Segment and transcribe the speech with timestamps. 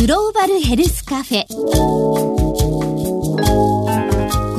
[0.00, 1.46] グローバルヘルスカフェ。
[1.46, 1.54] こ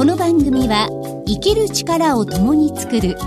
[0.06, 0.88] の番組は
[1.26, 3.18] 生きる力を共に作る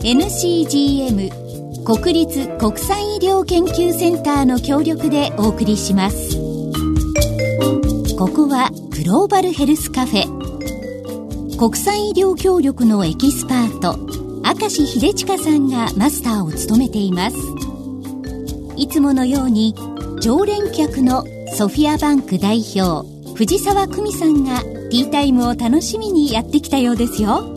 [0.00, 6.36] NCGM 国立国際医療研究センターの協力でお送りします。
[8.18, 11.56] ここはグローバルヘルスカフェ。
[11.56, 13.96] 国際医療協力のエキスパート
[14.42, 17.36] 明石秀親さんがマスターを務めています。
[18.74, 19.76] いつものように
[20.20, 27.54] 常連客のソフィアバンク代表藤沢久美さんがティータイムを楽しみにやってきたようですよ。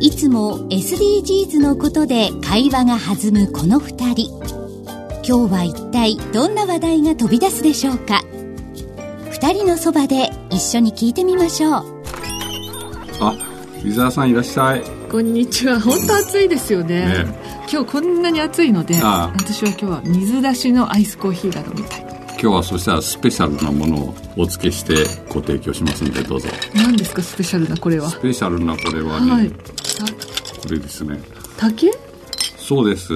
[0.00, 4.30] いつも SDGs のことで会話が弾むこの2人。
[5.22, 8.22] 今日は一体どんな話題が飛び出すでしょうか。
[9.32, 11.84] 2人のそばで一緒に聞いてみましょう。
[13.20, 13.34] あ
[13.84, 14.82] 伊沢さんいらっしゃい。
[15.10, 15.78] こんにちは。
[15.78, 17.04] 本当暑いですよね。
[17.04, 17.42] ね。
[17.70, 22.11] 今日こんなに暑いので私は今日は水出しのアイスコーヒーが飲みたい
[22.42, 24.94] 今日はそしたらスペシャルなものをお付けして
[25.32, 26.48] ご提供しますのでどうぞ。
[26.74, 28.10] 何ですかスペシャルなこれは？
[28.10, 29.56] スペシャルなこれはね、はい、こ
[30.68, 31.20] れですね。
[31.56, 31.92] 竹？
[32.56, 33.14] そうです。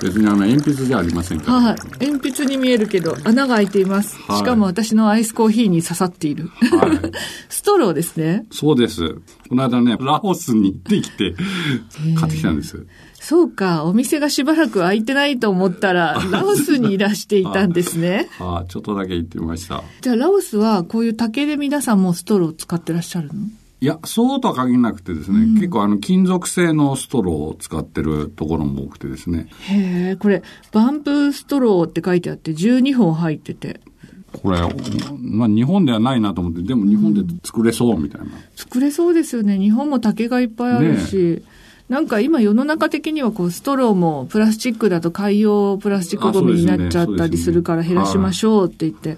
[0.00, 1.76] 別にあの鉛筆じゃありませんから、はい、
[2.06, 7.12] 鉛筆に見えるけど穴が開いています、はい、しかも私のアイスコーヒーに刺さっている、はい、
[7.50, 8.46] ストローですね。
[8.52, 9.16] そうです。
[9.48, 11.34] この間ねラオスに行ってきて
[12.14, 12.86] 買ってきたんです
[13.28, 18.26] そうか、お店がしばらく開いてないと思ったら、 ラオスにいらしていたんですね。
[18.40, 19.84] ああ、ちょっとだけ行ってみました。
[20.00, 23.34] じゃあ、ラオスはこういう竹で皆さんもストローを使ってらっしゃるの？
[23.82, 29.48] いや、そうとは限らなくてですね、うん、結構あの金属製のストローを使ってるところも多くてですね。
[29.64, 30.42] へえ、これ、
[30.72, 33.82] バンプーストローって書いてあって12本入ってて。
[34.32, 34.58] これ、
[35.20, 38.26] まあ日本ではないなと思って、でも日本で作れそうみたいな。
[38.26, 39.58] うん、作れそうですよね。
[39.58, 41.16] 日本も竹がいっぱいあるし。
[41.16, 49.16] ねなんか今世の中的にはこうストローもプラスチックだと海洋プラスチックゴミになっちゃったりするから減らしましょうって言って。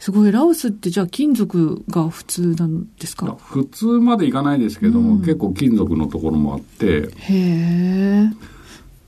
[0.00, 3.38] すごい、ラオスってじゃあ金属が普通なんですか？
[3.40, 7.08] 普通までいかないですけども、うん、結構金属のところもあって。
[7.10, 8.30] へえ。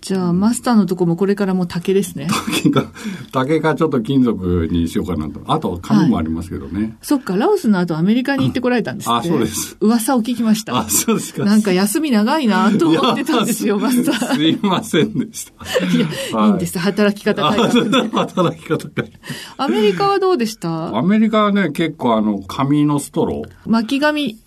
[0.06, 2.28] じゃあ、マスターのとこもこれからも竹ですね。
[2.62, 2.93] 竹か、
[3.33, 5.41] 竹かちょっと金属にしようかなと。
[5.49, 9.11] あと、紙もありますけどね、はい、そっか、ラオスの後アメリカに行ってこられたんです。
[9.11, 9.77] あ、そうです。
[9.81, 10.78] 噂を聞きました。
[10.78, 11.44] あ、そうですか。
[11.44, 14.34] なんか休み長いなと思ってたんですよ、マスター。
[14.37, 15.84] すいませんでした。
[15.87, 16.06] いや、
[16.38, 16.78] はい、いいんです。
[16.78, 19.12] 働き方改革働き方改
[19.56, 20.97] アメリカはどうでした？
[20.97, 23.69] アメリカはね、結構あの、紙のストロー。
[23.69, 24.38] 巻き紙。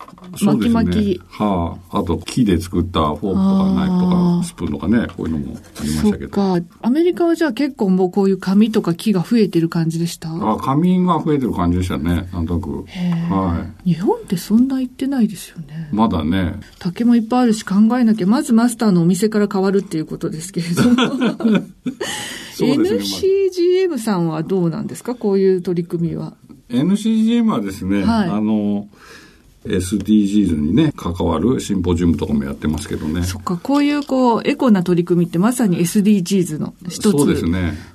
[0.42, 1.20] 巻き巻き。
[1.28, 3.34] はあ、あと木で作ったフォークとか
[3.74, 6.30] ナイフとかスプーンとかね、こういうのもありましたけど。
[6.30, 6.56] か。
[6.82, 10.28] アメリカはじゃあ結構もうこういう紙とか木が増えてる感じでした？
[10.30, 12.28] あ、紙が増えてる感じでしたね。
[12.32, 12.84] なんとなく。
[13.32, 13.90] はい。
[13.94, 15.88] 日本ってそんな言ってないですよね。
[15.92, 16.54] まだね。
[16.78, 20.94] 竹もいっぱいあるし考えなきゃ、まずマスターのお店から変わるっていうことですけれども。
[22.60, 25.14] ね、NCGM さんはどうなんですか？
[25.14, 26.34] こういう取り組みは。
[26.68, 28.86] NCGM はですね、はい、あの、
[29.64, 33.22] SDGs にね、関わるシンポジウムとかもやってますけどね。
[33.24, 37.44] そっか、こういうこう、エコな取り組みってまさに SDGs の一つ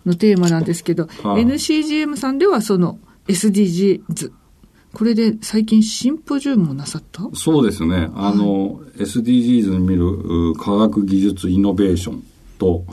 [0.05, 4.31] のテーマなんですけど、ねはあ、NCGM さんではその SDGs、
[4.93, 7.27] これで最近シンポジウムをなさった？
[7.33, 8.09] そうですね。
[8.15, 12.23] あの、はい、SDGs に見る科学技術イノベーション
[12.59, 12.85] と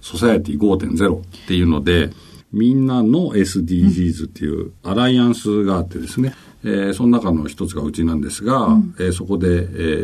[0.00, 2.10] ソサエティ5.0っていうので、
[2.52, 6.34] みんなの SDGs っていうアライアンスがあってですね、
[6.66, 9.52] えー、その中の一つがうちなんですが、うん、えー、そこで、え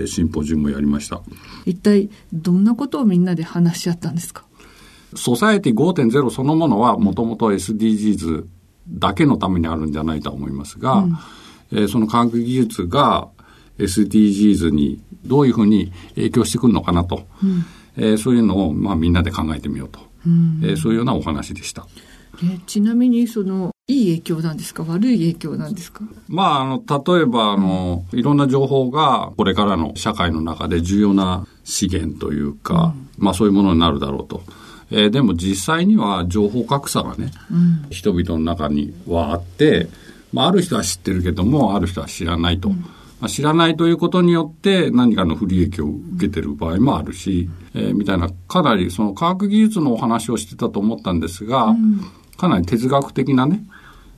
[0.05, 1.21] ー、シンポジウムをやりました。
[1.67, 4.45] 一体どんなことをみんなで話し合ったんですか？
[5.15, 8.47] ソサエティ5.0そのものはもともと SDGs
[8.89, 11.19] だけのためにあるんじゃないと思いますが、うん、
[11.73, 13.29] えー、その科学技術が
[13.79, 17.65] SDGs にどういうふうに影響してくるのかなと、うん、
[17.97, 21.87] えー、そういうのを、まあ、みんなで考えてみようと、うん、えー、そういうようなお話でした。
[22.43, 24.83] えちなみにそのいい影響なんですか？
[24.85, 26.03] 悪い影響なんですか？
[26.29, 26.83] まあ、あの、
[27.17, 34.43] 例えば、あの、いろんな情報が、これからの社会の中で重要な資源というか、うん、まあ、そういうものになるだろうと。
[34.91, 39.89] えー、でも実際には情報格差がね、うん、人々の中にはあって、
[40.33, 42.69] まあ、ある人は知ってるけども、ある人は知らないと。
[42.69, 42.89] うん、ま
[43.23, 51.75] あ、知らないということによって何かの不利益を受けてる場合もあるし、えー、みたいな、かなりその科学技術のお話をしてたと思ったんですが、
[52.37, 53.63] かなり哲学的なね、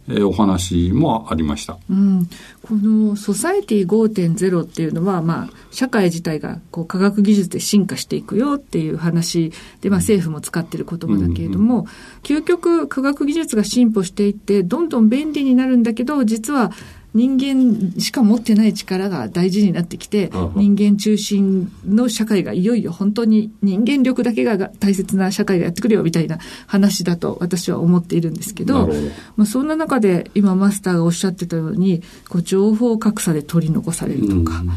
[0.09, 2.29] えー、お話もありました、うん、
[2.63, 11.87] このソサエティ5.0っていうのは、まあ、社会自体がこう科学技術で進化していくよっていう話で、まあ、政府も使ってる言葉だけれども、うんうん、
[12.23, 16.73] 究極科学技術が進歩していってどんどん便利になるんだけど実は
[17.15, 22.91] 人間しか持ってない力が大事になってきて、人間中心の社会がいよいよ。
[22.91, 28.93] 本当に人間力だけが大切な社会がやってくるよみたいな話だと私は思っているんですけど、ど。
[29.37, 34.71] まあ、そんな中で今マスターがおっしゃってたように、こう情報格差で取り残されるとか、うん、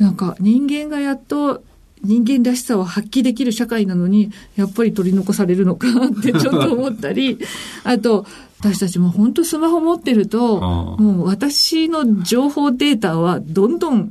[0.00, 1.62] なんか人間がやっと
[2.02, 7.38] 人間らしさを発揮できる社会なのに、やっぱり取り残されるのかってちょっと 思ったり、
[7.84, 8.26] あと、
[8.60, 10.60] 私たちも本当スマホ持ってると、
[10.98, 14.10] もう私の情報データはどんどん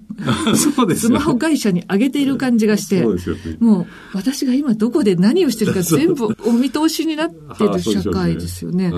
[0.95, 3.05] スマホ会社に上げている感じがして、
[3.59, 8.89] もう私が今どこで何をしてるか全部お見通しになってる社会ですよね。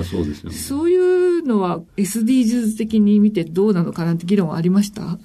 [0.52, 0.96] そうい
[1.40, 5.18] うのは SDGs 的に見てどうなのかなって議論はありました？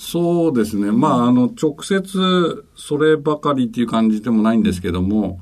[0.00, 0.90] そうですね。
[0.90, 5.38] まあ、あの、直接そればかりっていう感じでもないんですけども、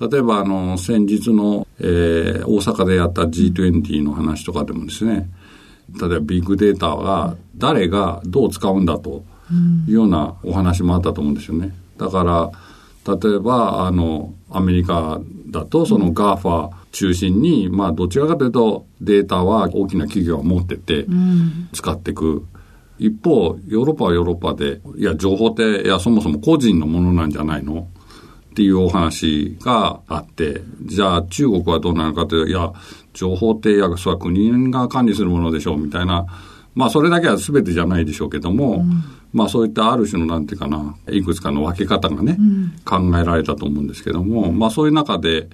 [0.00, 5.28] 例えば、あの、先日の、えー、大阪でやった G20 の話とかでもですね、
[6.00, 9.24] 例えばビッグデータは誰がどう使うんだと
[9.86, 11.74] いうようなお話もあったと思うんですよね。
[11.98, 12.50] だから、
[13.14, 21.04] 例えば、あの、アメリカだと、その GAFA 中心に、まあ、どちらかというと、データは大きな企業が持ってて、
[21.74, 22.46] 使っていく。
[22.98, 27.88] 一方、ヨーロッパはヨーロッパで、いや、情報って、いや、そもそも個人のものなんじゃないの？
[28.50, 32.72] っていうお話があって、じゃあ中国はどうなのかというと、いや、
[33.12, 36.26] 情報って、いや、それは国が管理するものでしょうみたいな、
[36.74, 45.48] まあそれだけは全てじゃないでしょうけども、うん、まあそういったある種のなんていうかな、いくつかの分け方がね、うん、考えられたと思うんですけども、まあそういう中で、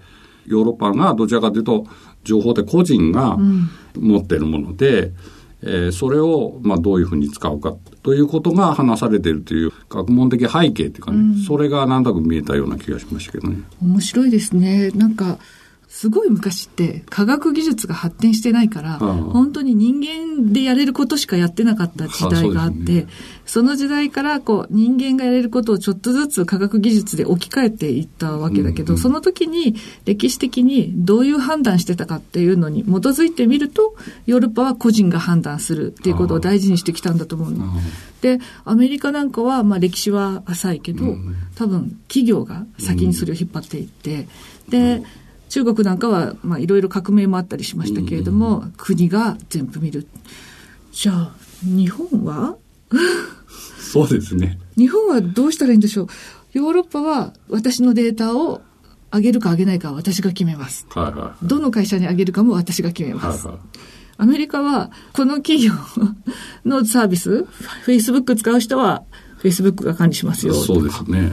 [0.47, 1.87] ヨーロッパがどちらかというと、
[2.23, 3.37] 情報って個人が
[3.99, 5.15] 持ってるもので、うん
[5.67, 13.63] えー、それを、まあ、どういうふうに使うかということが話されているという学問的背景っていうかね、うん、それがなんとなく見えたような気がしましたけどね。
[13.83, 14.91] 面白いですね。
[14.91, 15.39] なんか、
[15.95, 23.07] すごい昔って科学技術が発展してないから、本当に人間でやれることしかやってなかった時代があって、ね、
[23.47, 33.95] その時代からこう人間がやれることをちょっとずつ科学技術で置き換えていったわけだけど、その時に歴史的にどういう判断してたかっていうのに基づいてみると、
[34.27, 37.73] ヨーロッパは個人が判断するっていうことを大事にしてきたんだと思うの。
[38.21, 41.17] で、アメリカなんかは、まあ歴史は浅いけど、
[41.55, 44.27] 多分企業が先にそれを引っ張っていって、
[44.69, 45.05] で、
[45.49, 50.07] 中国なんかは、まあ、いろいろ革命もあったりしましたけれども、うん、国が全部見る。
[50.93, 51.33] じゃあ、
[51.63, 52.57] 日本は？
[53.79, 54.59] そうですね。
[54.77, 56.09] 日本はどうしたらいいんでしょう？
[56.53, 58.63] ヨーロッパは私のデータを
[59.13, 60.87] 上げるか上げないかは私が決めます。
[60.91, 63.47] はいはいはい、どの会社に上げるかも私が決めます。
[63.47, 63.65] はいはい
[64.17, 65.73] アメリカは、この企業
[66.65, 67.47] のサービス、
[67.85, 69.03] Facebook 使う人は、
[69.43, 70.55] Facebook が管理しますよ。
[70.55, 71.33] そうですね。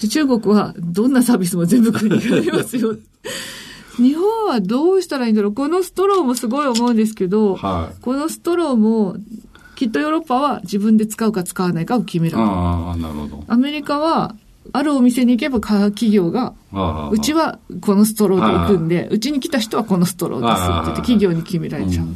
[0.00, 2.96] で中国はどんなサービスも全部国がやりますよ。
[3.96, 9.16] 日本はどうしたらいいんだろうこのストローもすごい思うんですけど、はい、このストローも、
[9.76, 12.36] きっとヨーロッパは自分で使うか使わないかを決める。
[12.36, 13.44] ああ、なるほど。
[13.46, 14.34] アメリカは、
[14.72, 16.54] あるお店に行けば企業が、
[17.12, 22.06] うちはこのストローで行くんで、うちに来た人はこのストローですって言って企業に決められちゃう。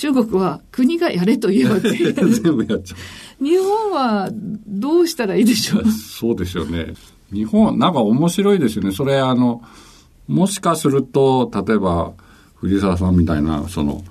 [0.00, 2.96] 中国は国がやれと言えば 全部やっちゃ
[3.38, 3.44] う。
[3.44, 4.30] 日本は
[4.66, 5.90] どうしたらいいでしょう？
[5.90, 6.94] そうですよね。
[7.30, 8.92] 日本、なんか面白いですよね。
[8.92, 9.62] それあの、
[10.26, 12.12] もしかすると、例えば、
[12.54, 14.02] 藤沢さんみたいな、その、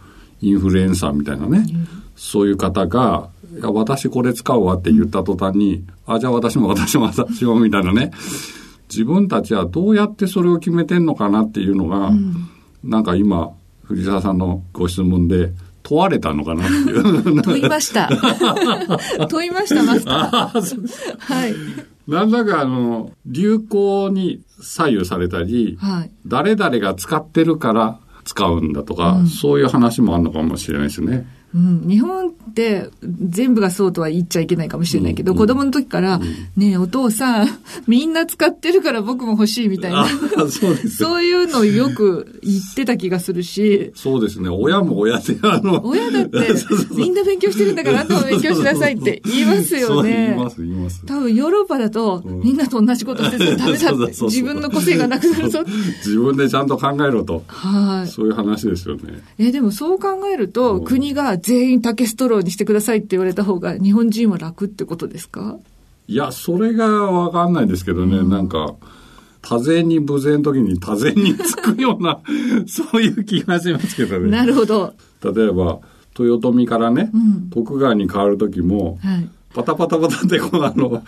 [0.41, 8.11] インフルエンサーみたいなね、うん、そういう方が、いや、私これ使うわって言った途端に、うん、あ、じゃあ私も私も私もみたいなね、
[8.89, 12.47] 自分たちはどうやってそれを決めてんのかなっていうのが、うん、
[12.83, 13.49] なんか今、
[13.83, 15.51] 藤沢さんのご質問で、
[15.83, 17.41] 問われたのかなっていう。
[17.41, 18.09] 問いました。
[19.29, 20.87] 問いました、マスター。
[21.19, 21.53] はい。
[22.07, 31.27] なんだかあの、流行に左右されたり、はい、誰々が使ってるから使うんだとか、うん、そういう話もあるのかもしれないですね。
[31.53, 36.23] うん、日本って全部がそうとは言っちゃいけないかもしれないけど、うん、子供の時から、うん、
[36.55, 37.47] ねえ、お父さん、
[37.87, 40.05] みんな使ってるから僕も欲しいみたいな。
[40.49, 40.75] そう。
[40.75, 43.91] そういうのをよく言ってた気がするし。
[43.95, 44.49] そうですね。
[44.49, 45.85] 親も親で、あの。
[45.85, 46.37] 親だって、
[46.95, 50.27] みんな勉強してるんだからあんたも勉強しなさいって言いますよね。
[50.27, 51.03] 言います、言います。
[51.07, 54.23] 多分ヨーロッパだと、みんなと同じことしてたらダメだって。
[54.25, 55.63] 自分の個性がなくなるぞ。
[56.05, 57.43] 自分でちゃんと考えろと。
[57.47, 58.07] はい。
[58.07, 59.21] そういう話ですよね。
[59.39, 65.57] え、でもそう考えると、国が全員竹ストローにしてくださいって言われた方が日本人は楽ってことですか？
[66.07, 68.75] いや、それがわかんないですけどね、うん、なんか、
[69.41, 72.19] 多勢に無勢の時に多勢につくような
[72.67, 74.29] そういう気がしますけどね。
[74.31, 74.93] なるほど。
[75.23, 75.79] 例えば、
[76.17, 81.03] 豊臣からね、うん、徳川に変わる時も、はい、パタパタパタってこうあの、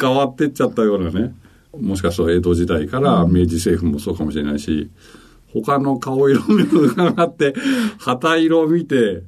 [0.00, 1.34] 変わってっちゃったようなね、
[1.80, 4.90] もしかしたら江戸時代から明治政府もそうかもしれないし、
[5.52, 7.54] 他の顔色を伺って、
[7.98, 9.22] 旗色を見て、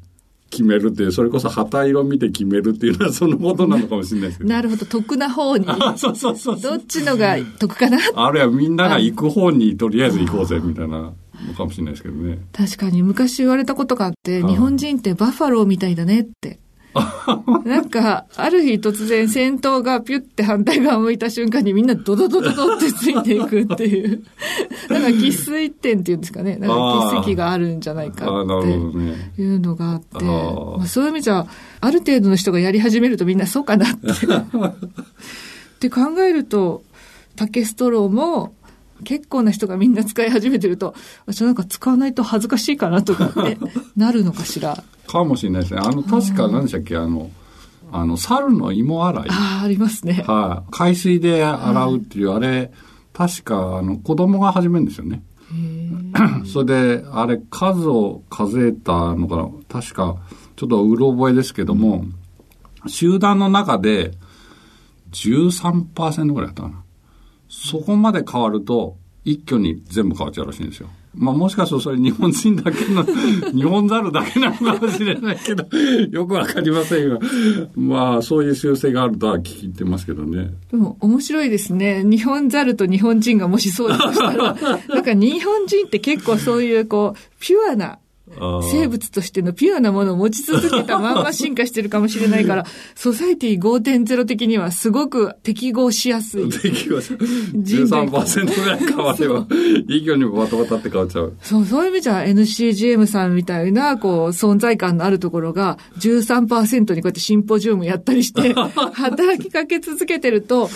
[0.51, 5.67] 決めるっていう、それこそ旗色見て決めるっていうのはそのことなのかもしれないですなるほど、得な方に。
[5.97, 7.99] そうそうそうどっちのが得かな？
[8.15, 11.13] あるいはみんなが行く方にとりあえず行こうぜみたいな。
[11.47, 12.39] のかもしれないですけどね。
[12.53, 16.59] 確かに昔言われたことがあって、日本人ってバッファローみたいだねって。
[17.65, 24.23] なんか、ある日突然戦闘がピュって反対側向いた瞬間にみんなドドドドドってついていくっていう。
[24.89, 26.57] なんか喫水点っていうんですかね。
[26.57, 26.75] なんか
[27.17, 28.47] 喫石があるんじゃないかっ
[29.37, 30.07] ていうのがあって。
[30.17, 31.47] あまあ、そういう意味じゃ、
[31.81, 34.09] ある程度の人がやり始めるとみんなそうかなって。
[34.09, 36.83] って考えると、
[37.37, 38.53] 竹ストローも
[39.05, 40.95] 結構な人がみんな使い始めてると、
[41.27, 43.59] 私なんか使わないと恥ずかしいかなとかって
[43.97, 44.83] なるのかしら？
[45.07, 45.81] かもしれないですね。
[45.83, 47.31] あの、確か何でしたっけ、あの、
[47.93, 49.27] あの、猿の芋洗い。
[49.31, 50.25] ああ、ありますね。
[50.27, 52.71] はい、海水で洗うっていう、あれ、
[53.15, 55.23] 確か、あの、子供が始めるんですよね。
[56.45, 60.17] それで、あれ、数を数えたのかな、確か、
[60.57, 62.05] ちょっとうろ覚えですけども、
[62.85, 64.13] うん、集団の中で
[65.13, 66.83] 13%ぐらいだったかな。
[67.67, 70.89] そこまで変わると、一挙に全部変わっちゃうらしいんですよ。
[71.15, 73.05] まあもしかするとそれ日本人だけの、
[73.53, 75.67] 日本猿だけなのかもしれないけど、
[76.11, 77.19] よくわかりませんが、
[77.77, 80.51] まあそういう習性があるとは聞いてますけどね。
[80.71, 82.05] でも面白いですね。
[82.05, 84.55] 日本猿と日本人がもしそうだとしたら、
[84.89, 87.99] なんか日本人って結構そういうこう、ピュアな
[88.63, 96.49] 生物としてのピュアなものを持ち続けたまんま進化してるかもしれないから、ソサイティ5.0的にはすごく適合しやすい。
[96.51, 99.47] 適合し13%ぐらい変われば、
[99.89, 101.37] いいようにバタバタって変わっちゃう。
[101.43, 108.55] そう、そういう意味じゃ NCGM さんみたいな、こう、存在感のあるところが13%にこうやってシンポジウムやったりして、
[108.93, 110.71] 働きかけ続けてると、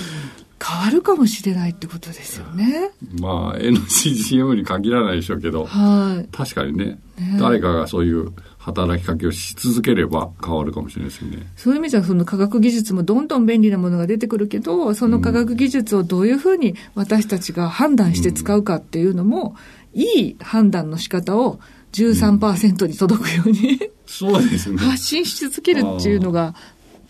[0.64, 2.92] 変わるかもしれないってことですよね。
[3.20, 6.98] まあ、NCGM に限らないでしょうけど、はい、確かにね、ね
[7.38, 11.46] 誰かがそういう働きかけをし続ければ変わるかもしれないですよね。
[11.56, 19.56] そういう意味じゃ、その科学技術もどんどん便利なものが出てくるけど、その科学技術をどういうふうに私たちが判断して使うかっていうのも、
[19.94, 21.60] うん、いい判断の仕方を
[21.92, 24.78] 13%に届くように、うん、そうですね。
[24.78, 26.54] 発信し続けるっていうのが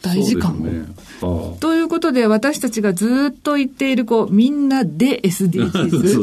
[0.02, 0.66] 大事かも。
[0.66, 0.84] ね、
[1.60, 6.22] ということで、私たちがずっと言っている、こう、みんなで SDGs。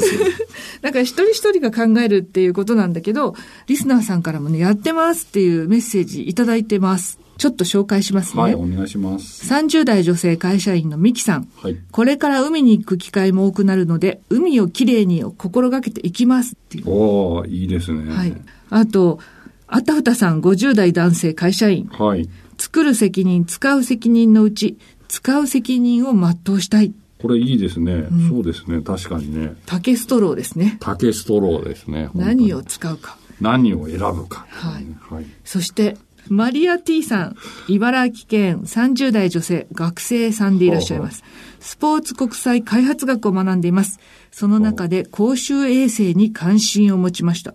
[0.82, 3.36] だから一人一人が考えるっていうことなんだけど、
[3.68, 7.20] リスナーさんからもね、やってますっていうメッセージいただいてます。
[7.40, 8.44] ちょっと紹介しますね。
[8.44, 9.50] はい、お願いします。
[9.52, 11.48] 30代女性会社員のミキさん。
[11.56, 11.78] はい。
[11.90, 16.90] これから海に行く機会も多くなるので、海をきれいに心がけていきますっていう。
[16.90, 18.14] おいいですね。
[18.14, 18.36] はい。
[18.70, 19.20] あと、
[19.68, 21.86] あたふたさん50代男性会社員。
[21.86, 22.28] はい。
[22.60, 26.94] 作る責任、使う責任のうち、使う責任を全うしたい。
[27.22, 28.82] これいいですね、うん、そうですね。
[28.82, 29.56] 確かにね。
[29.66, 30.78] 竹ストローですね。
[30.80, 32.10] 竹ストローですね。
[32.14, 33.18] 何を使うか。
[33.42, 34.86] 何を選ぶか、はい。
[35.14, 35.26] はい。
[35.44, 35.98] そして、
[36.28, 37.36] マリア T さん、
[37.68, 41.24] 茨城県30代女性、学生さんでいらっしゃいます。
[41.60, 44.00] スポーツ国際開発学を学んでいます。
[44.32, 47.54] その中で公衆衛生に関心を持ちました。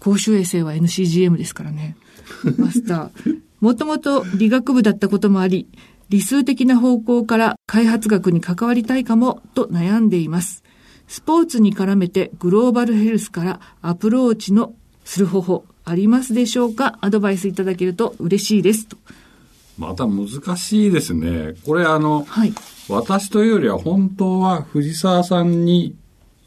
[0.00, 1.96] 公衆衛生は NCGM ですからね。
[2.58, 3.40] マスター。
[3.60, 5.68] もともと理学部だったこともあり、
[6.08, 10.64] 理数的な方向から開発学に関わりたいかもと悩んでいます。
[11.06, 14.74] スポーツに絡めてグローバルヘルスからアプローチの
[15.04, 16.98] する方法ありますでしょうか？
[17.00, 18.96] アドバイスいただけると嬉しいですと。
[19.76, 21.54] また難しいですね。
[21.64, 22.52] これあの、はい、
[22.88, 25.96] 私というよりは本当は藤沢さんに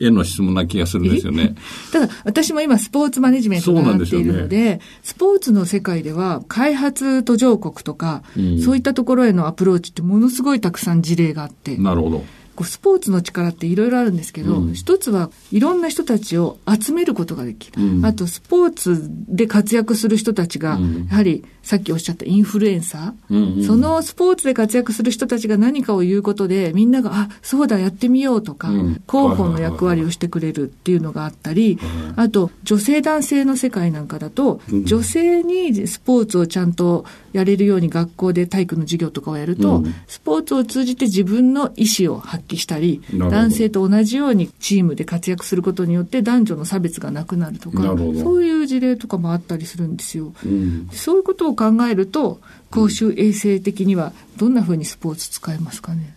[0.05, 1.55] への質問な気がするんですよね。
[1.91, 11.77] ただ、私も今スポーツマネジメントをやっているので、でね、スポーツの世界では開発途上国とか、うん、そういったところへのアプローチってものすごいたくさん事例があって。
[11.77, 12.23] なるほど。
[12.55, 17.81] こうスポーツの力っていろいろあるんですけど、うん、一つはいろんな人たちを集めることができる。
[17.81, 20.79] うん、あと、スポーツで活躍する人たちが、
[21.09, 28.69] やはりさっきおっしゃったインフルエンサー、うんうん、そのスポーツで活躍する人たちが何かを言うことで、みんなが、あ、そうだ、やってみようとか、
[29.09, 31.79] 広報の役割をしてくれるっていうのがあったり、
[32.15, 47.81] あと、女性男性の世界なんかだと、女性にスポーツをちゃんとやれるように学校で体育の授業とかをやると、スポーツを通じて自分の意思を発揮したり、男性と同じようにチームで活躍することによって男女の差別がなくなるとか、
[48.21, 50.33] そういう事例とかもあったりするんですよ。
[50.45, 56.15] うん、そういうことを考えると、公衆衛生的にはどんなふうにスポーツ使えますかね？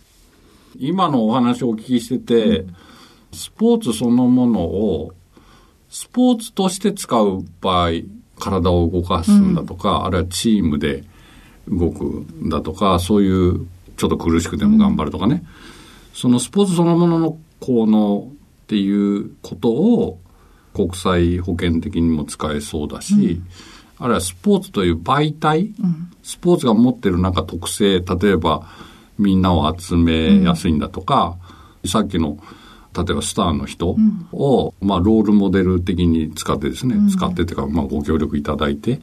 [0.77, 2.75] 今のお話をお聞きしてて、うん、
[3.31, 5.13] スポーツそのものを
[5.89, 7.91] スポーツとして使う場合、
[8.39, 11.03] 体を動かすんだとか、うん、あるいはチームで
[11.67, 13.67] 動くんだとか、そういう
[13.97, 15.43] ちょっと苦しくても頑張るとかね、
[16.13, 18.31] そのスポーツそのものの効能
[18.63, 20.19] っていうことを
[20.73, 23.41] 国際保険的にも使えそうだし、
[23.99, 25.71] あるいはスポーツという媒体、
[26.21, 28.69] スポーツが持ってるなんか特性、例えば
[29.17, 31.37] みんなを集めやすいんだとか、
[31.85, 32.37] さっきの
[32.95, 33.95] 例えばスターの人
[34.31, 38.99] を、まあ、ロールモデル的に使ってですね、使ってというか、まあ、ご協力いただいて、っ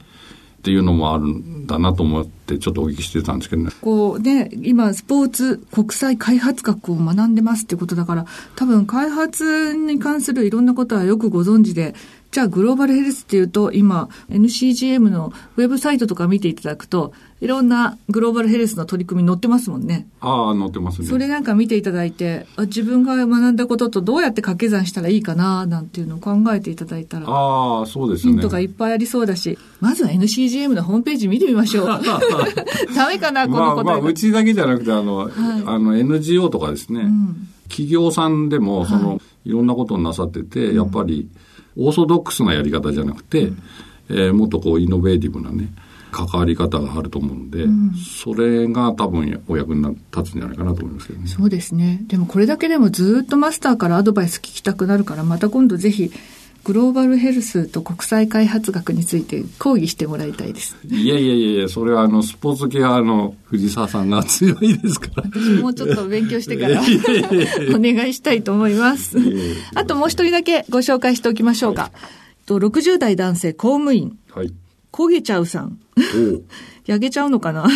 [0.65, 3.71] ていうのもあるんだなと思ってちょっとお聞きしてたんですけどね。
[3.83, 8.25] こうね、今スポーツ国際開発学を学んでますってことだから、
[8.57, 11.95] 多分開発に関するいろんなことはよくご存知で、
[12.35, 20.09] じゃあグローバルヘルスっていうと、今 NCGM のウェブサイトとか見ていただくと、いろんなグローバルヘルスの取り組み載ってますもんね。
[20.21, 21.07] ああ、載ってますね。
[21.07, 27.29] それなんか見ていただいて、自分が学んだこととどうやって掛け算したらいいかな、なんていうのを考えていただいたら。
[27.29, 28.33] ああ、そうですね。
[28.33, 31.87] ヒントがいっぱいありそうだし、まずは NCGM のホームページ見てみましょう。
[32.97, 33.85] ダメかな、このこと。
[33.85, 35.33] まあ、まあ、うちだけじゃなくて、あの、はい、
[35.67, 39.15] あの、NGO とかですね、うん、企業さんでも、その、は
[39.45, 41.29] い、いろんなことをなさってて、やっぱり、
[41.77, 43.63] オーソドックスなやり方じゃなくて、うん、
[44.11, 45.73] えー、もっとこう、イノベーティブなね、
[46.11, 49.83] 関わり方があると思うんで、うん、それが多分お役に
[50.17, 51.27] 立つんじゃないかなと思いますけどね。
[51.27, 52.01] そうですね。
[52.07, 56.13] でもこれだけでもずっとマスターからアドバイス聞きたくなるから、また今度ぜひ、
[56.65, 60.77] グローバルヘルスと国際開発学について講義してもらいたいです。
[60.89, 65.25] いやいやいやそれはあの、スポーツ系はあの、藤沢さんが強いですから。
[65.25, 69.19] 私もうちょっと勉強してからお願いしたいと思います。
[69.75, 71.83] あともう一人だけご紹介しておきましょうか。
[71.83, 74.19] はい、と60代男性公務員。
[74.31, 74.53] はい。
[74.91, 75.79] 焦げちゃうさん。
[76.87, 77.67] 焼け ちゃうのかな？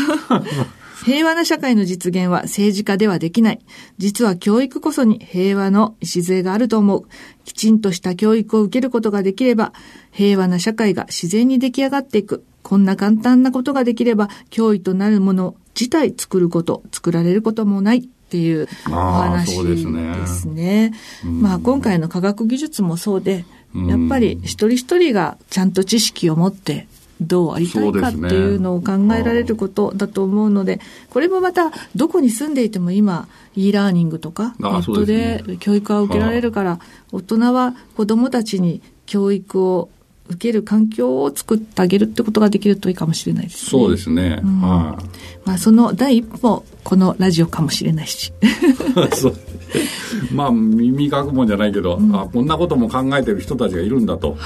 [1.09, 3.61] 平和な社会の実現は政治家ではできない。
[3.97, 7.07] 実は教育こそに平和の礎があると思う。
[7.47, 9.73] きちんとした教育を受けることができれば、
[10.11, 12.45] 平和な社会が自然に出来上がっていく。
[12.63, 20.27] こんな簡単なことができれば、脅威となるもの自体作ること、作られることもないっていうお話ですね。
[20.27, 20.93] すね
[21.25, 26.87] まあ今回の科学技術もそうで、やっぱり一人一人がちゃんと知識を持って
[27.21, 36.79] どうありたいかっていうのを考えられることだと思うので、でね、これもまたどこに住んでいても今、e ラーニングとかネットで教育が受けられるから、
[37.11, 39.89] 大人は子どもたちに教育を
[40.29, 43.71] 受ける環境を作ってあげるってことができるといいかもしれないですね。
[43.71, 44.41] そうですね。
[44.43, 44.99] うん、ま
[45.47, 48.33] あその第一歩、このラジオかもしれないし。
[50.33, 54.37] まあ耳かくもんじゃないけど、うん、あこんなことも考えてる人たちがいるんだと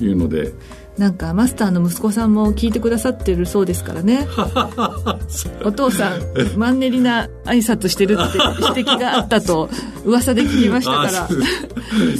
[0.00, 0.52] いうので、はい
[0.98, 4.26] なんかマスターの息子さんも聞いてくださってるそうですからね。
[5.64, 6.20] お父さん
[6.56, 8.38] マンネリな挨拶してるって
[8.74, 9.68] 指摘があったと
[10.04, 11.28] 噂で聞きましたから。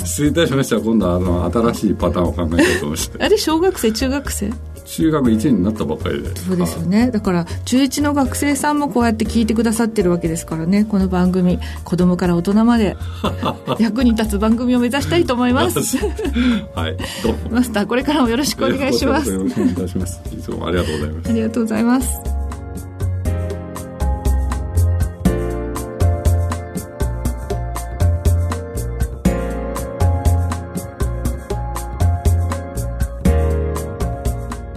[0.04, 0.78] 失礼いたしました。
[0.78, 4.52] 今度はあの新しいパターンを考えたいと思いましたあれ小学生中学生？
[4.86, 6.34] 中学1年になったばっかりで。
[6.36, 7.10] そうですよね。
[7.10, 10.84] だから中1の学生さんもこうやって聞いてくださってるわけですからね。
[10.84, 12.96] この番組子供から大人まで
[13.78, 15.98] 役に立つ番組を目指したいと思います。
[16.74, 16.96] はい。
[17.22, 17.56] どうも。
[17.56, 19.30] マスターこれからもよろしくお願いします。
[19.30, 20.20] よろしくお願いします。
[20.32, 21.30] いつもありがとうございます。
[21.30, 22.35] ありがとうございます